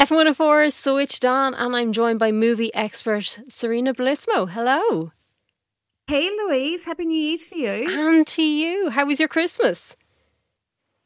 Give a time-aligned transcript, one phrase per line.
[0.00, 4.48] F104 switched on, and I'm joined by movie expert Sarina Bellissimo.
[4.48, 5.10] Hello.
[6.06, 6.84] Hey, Louise.
[6.84, 8.12] Happy New Year to you.
[8.12, 8.90] And to you.
[8.90, 9.96] How was your Christmas?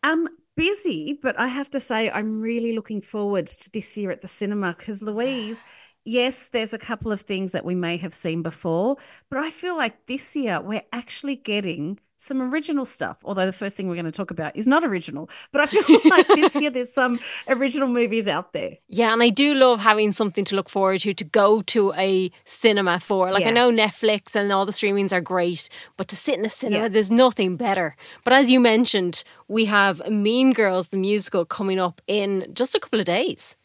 [0.03, 0.29] I'm
[0.59, 4.29] busy, but I have to say, I'm really looking forward to this year at the
[4.29, 5.65] cinema because, Louise,
[6.05, 8.99] yes, there's a couple of things that we may have seen before,
[9.31, 13.21] but I feel like this year we're actually getting some original stuff.
[13.25, 15.83] Although the first thing we're going to talk about is not original, but I feel
[16.11, 17.19] like this year there's some
[17.49, 18.79] original movies out there.
[18.89, 22.31] Yeah, and I do love having something to look forward to to go to a
[22.45, 23.31] cinema for.
[23.33, 23.49] Like Yeah.
[23.51, 26.83] I know Netflix and all the streamings are great, but to sit in a cinema,
[26.85, 26.89] Yeah.
[26.89, 27.97] there's nothing better.
[28.25, 32.81] But as you mentioned, we have Mean Girls the musical coming up in just a
[32.81, 33.57] couple of days.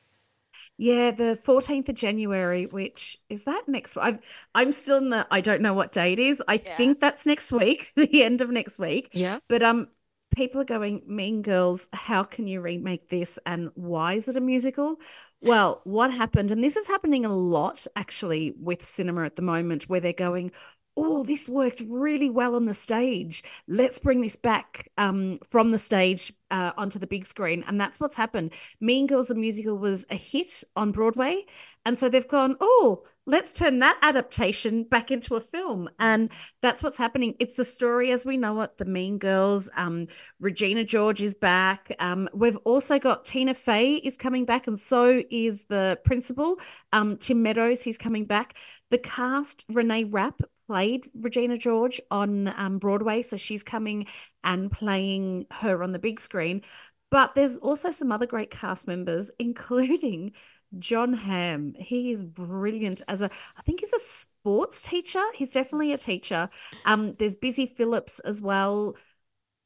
[0.78, 4.20] Yeah, the 14th of January, which is that next I'm
[4.54, 6.42] I'm still in the I don't know what day it is.
[6.48, 9.10] I think that's next week, the end of next week.
[9.14, 9.40] Yeah.
[9.48, 9.88] But um
[10.36, 14.42] people are going, Mean Girls, how can you remake this and why is it a
[14.42, 14.98] musical?
[15.42, 19.84] Well, what happened, and this is happening a lot actually with cinema at the moment,
[19.84, 20.52] where they're going,
[21.00, 23.44] Oh, this worked really well on the stage.
[23.68, 27.64] Let's bring this back um, from the stage uh, onto the big screen.
[27.68, 28.54] And that's what's happened.
[28.82, 31.46] Mean Girls, the musical, was a hit on Broadway.
[31.86, 35.88] And so they've gone, oh, let's turn that adaptation back into a film.
[36.00, 36.32] And
[36.64, 37.36] that's what's happening.
[37.40, 39.70] It's the story as we know it, the Mean Girls.
[39.78, 40.08] Um,
[40.40, 41.96] Regina George is back.
[42.00, 46.60] Um, we've also got Tina Fey is coming back, and so is the principal,
[46.92, 47.84] um, Tim Meadows.
[47.84, 48.56] He's coming back.
[48.90, 54.08] The cast, Renee Rapp played Regina George on um, Broadway, so she's coming
[54.44, 56.62] and playing her on the big screen.
[57.10, 60.34] But there's also some other great cast members, including
[60.78, 61.74] Jon Hamm.
[61.80, 65.24] He is brilliant as a, I think he's a sports teacher.
[65.34, 66.50] He's definitely a teacher.
[66.86, 68.98] Um, there's Busy Phillips as well.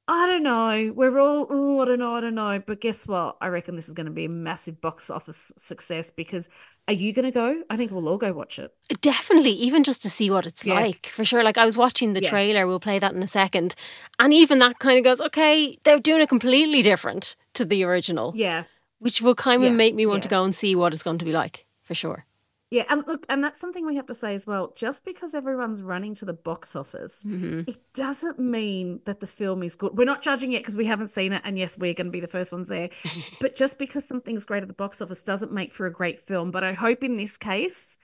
[0.07, 0.91] I don't know.
[0.93, 2.61] We're all, I don't know, I don't know.
[2.65, 3.37] But guess what?
[3.41, 6.49] I reckon this is going to be a massive box office success because
[6.87, 7.63] are you going to go?
[7.69, 8.73] I think we'll all go watch it.
[9.01, 10.73] Definitely, even just to see what it's Yeah.
[10.75, 11.43] like, for sure.
[11.43, 12.29] Like I was watching the Yeah.
[12.29, 13.75] trailer, we'll play that in a second,
[14.19, 18.33] and even that kind of goes, okay, they're doing it completely different to the original,
[18.35, 18.63] Yeah.
[18.99, 21.17] which will kind of Yeah, make me want to go and see what it's going
[21.19, 22.25] to be like, for sure.
[22.71, 24.71] Yeah, and look, and that's something we have to say as well.
[24.77, 27.69] Just because everyone's running to the box office, mm-hmm.
[27.69, 29.97] it doesn't mean that the film is good.
[29.97, 32.21] We're not judging it because we haven't seen it, and yes, we're going to be
[32.21, 32.89] the first ones there.
[33.41, 36.49] but just because something's great at the box office doesn't make for a great film.
[36.49, 37.97] But I hope in this case,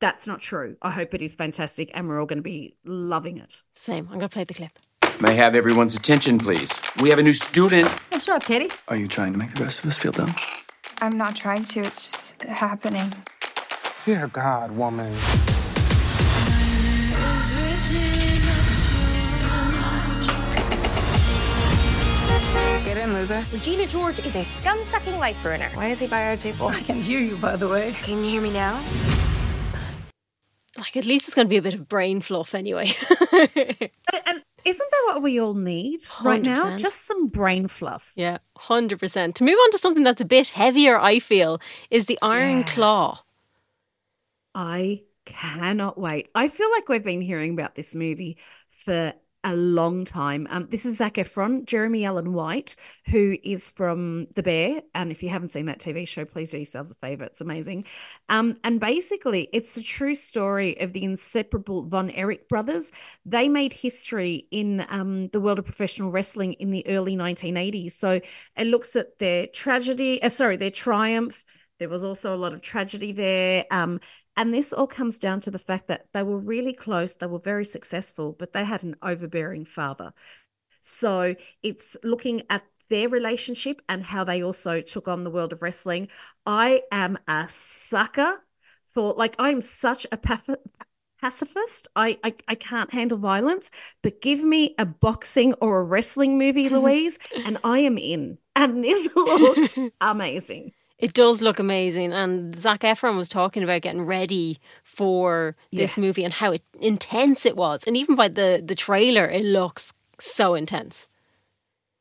[0.00, 0.76] that's not true.
[0.80, 3.62] I hope it is fantastic, and we're all going to be loving it.
[3.74, 4.04] Same.
[4.12, 4.78] I'm going to play the clip.
[5.20, 6.72] May I have everyone's attention, please.
[7.02, 7.88] We have a new student.
[8.12, 8.72] What's up, Katie?
[8.86, 10.32] Are you trying to make the rest of us feel dumb?
[11.00, 13.12] I'm not trying to, it's just happening.
[14.08, 15.12] Dear God, woman.
[22.86, 23.44] Get in, loser.
[23.52, 25.68] Regina George is a scum sucking life ruiner.
[25.74, 26.68] Why is he by our table?
[26.68, 27.94] I can hear you, by the way.
[28.02, 28.82] Can you hear me now?
[30.78, 32.88] Like, at least it's going to be a bit of brain fluff anyway.
[33.30, 33.50] And,
[34.24, 36.64] and um, isn't that what we all need right now?
[36.64, 36.78] 100%.
[36.78, 38.12] Just some brain fluff.
[38.16, 39.34] yeah, 100%.
[39.34, 42.64] To move on to something that's a bit heavier, I feel, is the Iron Yeah.
[42.64, 43.22] Claw.
[44.58, 46.30] I cannot wait.
[46.34, 48.38] I feel like we've been hearing about this movie
[48.70, 49.14] for
[49.44, 50.48] a long time.
[50.50, 52.74] Um, this is Zac Efron, Jeremy Allen White,
[53.06, 54.82] who is from The Bear.
[54.96, 57.22] And if you haven't seen that TV show, please do yourselves a favor.
[57.22, 57.84] It's amazing.
[58.28, 62.90] Um, and basically, it's the true story of the inseparable Von Erich brothers.
[63.24, 67.92] They made history in um, the world of professional wrestling in the early 1980s.
[67.92, 68.20] So
[68.56, 71.44] it looks at their tragedy, uh, sorry, their triumph.
[71.78, 73.64] There was also a lot of tragedy there.
[73.70, 74.00] Um,
[74.38, 77.40] and this all comes down to the fact that they were really close, they were
[77.40, 80.14] very successful, but they had an overbearing father.
[80.80, 85.60] So it's looking at their relationship and how they also took on the world of
[85.60, 86.08] wrestling.
[86.46, 88.44] I am a sucker
[88.86, 90.48] for, like, I'm such a paf-
[91.20, 91.88] pacifist.
[91.96, 93.72] I, I I can't handle violence,
[94.02, 98.38] but give me a boxing or a wrestling movie, Louise, and I am in.
[98.54, 100.72] And this looks amazing.
[100.98, 102.12] It does look amazing.
[102.12, 106.02] And Zac Efron was talking about getting ready for this Yeah.
[106.02, 107.84] movie and how it, intense it was.
[107.86, 111.08] And even by the, the trailer, it looks so intense.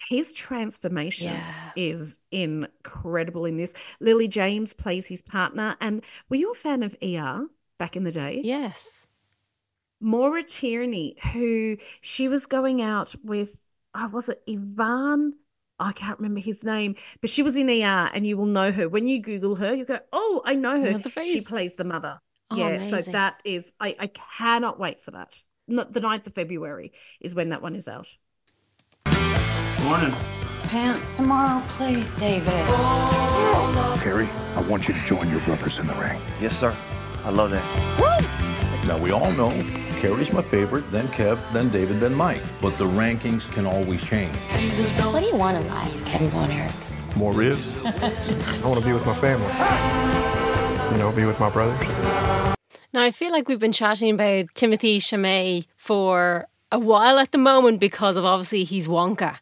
[0.10, 1.72] his transformation Yeah.
[1.76, 3.74] is incredible in this.
[4.00, 5.76] Lily James plays his partner.
[5.82, 8.40] And were you a fan of ER back in the day?
[8.42, 9.06] Yes.
[10.00, 15.34] Maura Tierney, who she was going out with, oh, was it Ivan?
[15.80, 18.90] I can't remember his name, but she was in ER and you will know her.
[18.90, 20.92] When you Google her, you go, oh, I know her.
[20.94, 21.48] know the She face.
[21.48, 22.20] plays the mother.
[22.50, 25.42] Oh, yeah, so that is, I, I cannot wait for that.
[25.68, 28.08] Not the 9th of February is when that one is out.
[29.84, 30.14] Morning.
[30.64, 32.48] pants tomorrow, please, David.
[34.02, 36.20] Kerry, I want you to join your brothers in the ring.
[36.42, 36.76] Yes, sir.
[37.24, 37.64] I love that.
[38.88, 39.52] Now, we all know
[39.98, 42.42] Kerry's my favorite, then Kev, then David, then Mike.
[42.62, 44.36] But the rankings can always change.
[44.36, 46.72] What do you want in life, Kevin Von Erich?
[47.16, 47.68] More ribs?
[47.86, 49.48] I want to be with my family.
[50.92, 51.80] You know, be with my brothers.
[52.94, 57.38] Now, I feel like we've been chatting about Timothée Chalamet for a while at the
[57.38, 59.38] moment because of obviously he's Wonka.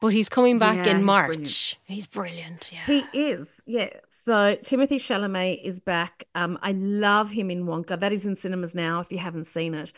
[0.00, 1.26] But he's coming back Yeah, in he's March.
[1.26, 1.78] brilliant.
[1.84, 2.70] He's brilliant.
[2.72, 2.84] Yeah.
[2.86, 3.90] He is, yeah.
[4.10, 6.24] So Timothée Chalamet is back.
[6.34, 7.98] Um, I love him in Wonka.
[7.98, 9.00] That is in cinemas now.
[9.00, 9.92] If you haven't seen it,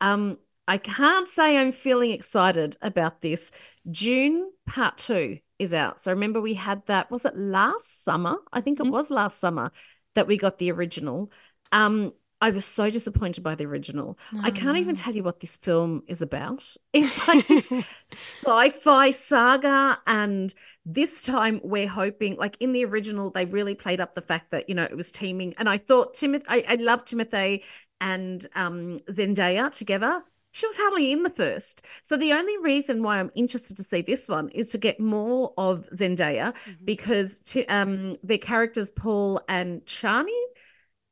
[0.00, 0.38] um,
[0.68, 3.50] I can't say I'm feeling excited about this.
[3.90, 6.00] Dune Part Two is out.
[6.00, 7.10] So remember we had that.
[7.10, 8.36] Was it last summer?
[8.52, 9.72] I think it was last summer
[10.14, 11.30] that we got the original.
[11.72, 14.18] Um, I was so disappointed by the original.
[14.42, 16.64] I can't even tell you what this film is about.
[16.92, 17.70] It's like this
[18.10, 20.54] sci-fi saga, and
[20.84, 24.68] this time we're hoping, like in the original, they really played up the fact that
[24.68, 25.54] you know it was teaming.
[25.58, 27.64] And I thought Timothy, I, I love Timothy
[28.00, 30.22] and um, Zendaya together.
[30.52, 31.84] She was hardly in the first.
[32.00, 35.52] So the only reason why I'm interested to see this one is to get more
[35.58, 40.45] of Zendaya because t- um, their characters Paul and Chani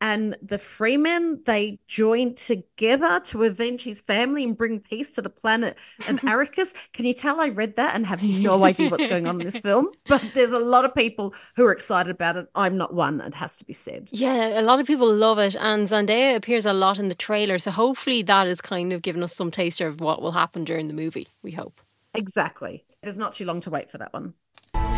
[0.00, 5.30] and the Fremen they join together to avenge his family and bring peace to the
[5.30, 5.76] planet
[6.08, 6.74] of Arrakis.
[6.92, 9.60] Can you tell I read that and have no idea what's going on in this
[9.60, 9.88] film?
[10.06, 12.46] But there's a lot of people who are excited about it.
[12.54, 14.10] I'm not one, it has to be said.
[14.12, 17.58] Yeah, a lot of people love it, and Zendaya appears a lot in the trailer.
[17.58, 20.88] So hopefully that is kind of giving us some taster of what will happen during
[20.88, 21.28] the movie.
[21.42, 21.80] We hope.
[22.12, 22.84] Exactly.
[23.02, 24.34] There's not too long to wait for that one.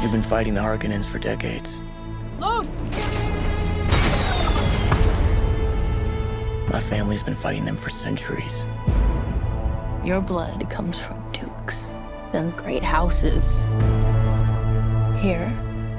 [0.03, 1.81] You've been fighting the Harkonnens for decades.
[6.77, 8.63] My family's been fighting them for centuries.
[10.05, 11.87] Your blood comes from dukes
[12.35, 13.63] and great houses.
[15.23, 15.51] Here,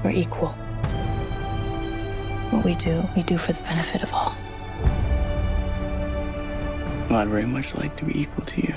[0.03, 0.49] we're equal.
[2.51, 4.35] What we do, we do for the benefit of all.
[7.09, 8.75] Well, I'd very much like to be equal to you.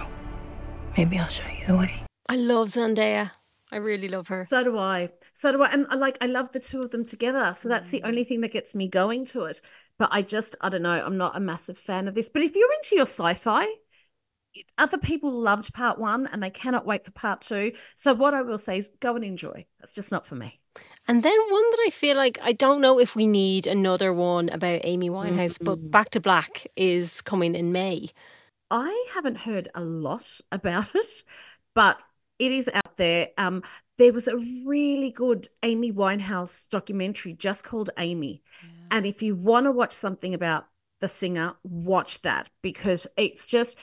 [0.97, 1.93] Maybe I'll show you the way.
[2.31, 3.33] I love Zendaya.
[3.73, 4.45] I really love her.
[4.45, 5.11] So do I.
[5.33, 5.71] So do I.
[5.71, 7.53] And I like I love the two of them together.
[7.57, 8.09] So that's the mm.
[8.09, 9.61] only thing that gets me going to it.
[9.99, 12.31] But I just I don't know, I'm not a massive fan of this.
[12.31, 13.67] But if you're into your sci-fi,
[14.79, 17.73] other people loved part one and they cannot wait for part two.
[17.95, 19.67] So what I will say is go and enjoy.
[19.79, 20.61] That's just not for me.
[21.07, 24.49] And then one that I feel like I don't know if we need another one
[24.49, 25.91] about Amy Winehouse, but mm.
[25.91, 28.09] Back to Black is coming in May.
[28.71, 31.25] I haven't heard a lot about it,
[31.75, 31.99] but
[32.41, 33.29] it is out there.
[33.39, 33.63] Um,
[33.99, 38.43] there was a really good Amy Winehouse documentary just called Amy.
[38.91, 40.67] And if you want to watch something about
[41.01, 43.79] the singer, watch that because it's just,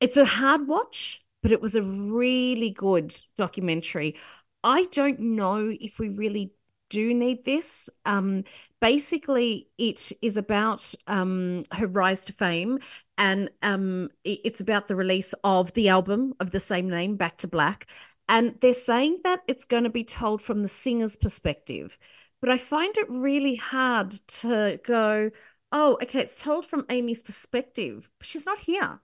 [0.00, 4.16] it's a hard watch, but it was a really good documentary.
[4.64, 6.52] I don't know if we really
[6.90, 7.88] do need this.
[8.04, 8.44] Um,
[8.82, 12.80] basically, it is about um, her rise to fame,
[13.16, 17.48] and um, it's about the release of the album of the same name, Back to
[17.48, 17.86] Black.
[18.28, 21.96] And they're saying that it's going to be told from the singer's perspective.
[22.40, 25.30] But I find it really hard to go,
[25.70, 29.00] oh, okay, it's told from Amy's perspective, but she's not here.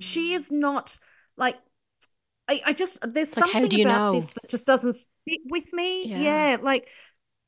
[0.00, 0.98] She is not
[1.36, 1.56] like
[2.48, 4.12] I, I just there's Like, how something you about know?
[4.12, 6.06] this that just doesn't sit with me.
[6.06, 6.18] Yeah.
[6.18, 6.56] Yeah.
[6.60, 6.88] like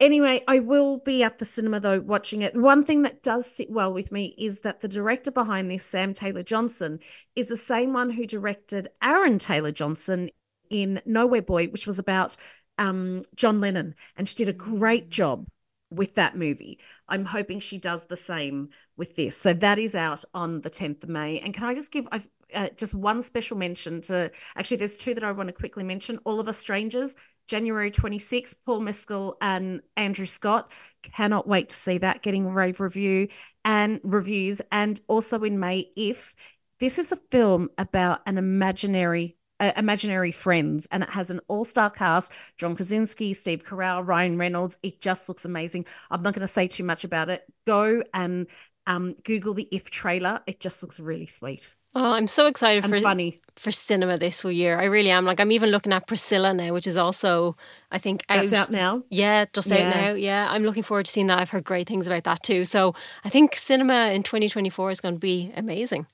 [0.01, 2.57] anyway, I will be at the cinema though watching it.
[2.57, 6.15] One thing that does sit well with me is that the director behind this, Sam
[6.15, 7.01] Taylor Johnson,
[7.35, 10.31] is the same one who directed Aaron Taylor Johnson
[10.71, 12.37] in Nowhere Boy, which was about
[12.79, 15.47] um, John Lennon, and she did a great job
[15.91, 16.81] with that movie.
[17.09, 19.37] I'm hoping she does the same with this.
[19.37, 21.39] So that is out on the 10th of May.
[21.39, 25.15] And can I just give I've, uh, just one special mention to actually, there's two
[25.15, 26.19] that I want to quickly mention.
[26.25, 27.17] All of Us Strangers,
[27.47, 30.71] January 26th, Paul Mescal and Andrew Scott.
[31.03, 33.29] Cannot wait to see that getting rave review
[33.65, 34.63] and reviews.
[34.73, 36.35] And also in May, If.
[36.81, 41.89] This is a film about an imaginary uh, imaginary friends and it has an all-star
[41.89, 46.47] cast john krasinski steve carell ryan reynolds it just looks amazing i'm not going to
[46.49, 48.49] say too much about it go and
[48.89, 53.01] um, google the if trailer it just looks really sweet Oh, I'm so excited for
[53.01, 54.81] funny for cinema this whole year.
[54.81, 55.25] I really am.
[55.25, 57.57] Like I'm even looking at Priscilla now, which is also
[57.91, 59.91] I think that's out now Yeah, just out Yeah.
[59.91, 60.15] now.
[60.15, 61.39] Yeah, I'm looking forward to seeing that.
[61.39, 62.65] I've heard great things about that too.
[62.65, 66.07] So I think cinema in 2024 is going to be amazing.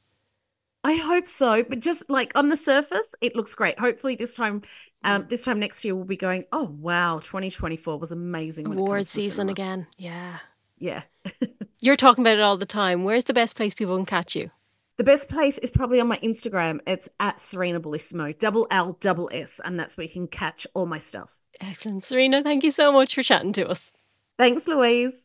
[0.82, 3.78] I hope so, but just like on the surface, it looks great.
[3.78, 4.62] Hopefully, this time,
[5.04, 6.44] um, this time next year, we'll be going.
[6.52, 8.66] Oh wow, 2024 was amazing.
[8.66, 9.86] Award season cinema." again.
[9.98, 10.38] Yeah.
[10.78, 11.02] Yeah,
[11.80, 13.04] You're talking about it all the time.
[13.04, 14.50] Where's the best place people can catch you?
[15.00, 16.80] The best place is probably on my Instagram.
[16.86, 20.84] It's at Sarina Bellissimo, double L, double S, and that's where you can catch all
[20.84, 21.40] my stuff.
[21.58, 22.02] Excellent.
[22.02, 23.90] Sarina, thank you so much for chatting to us.
[24.36, 25.18] Thanks, Louise.